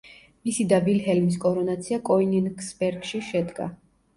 მისი 0.47 0.63
და 0.71 0.79
ვილჰელმის 0.87 1.37
კორონაცია 1.45 1.99
კოინინგსბერგში 2.09 3.25
შედგა. 3.29 3.71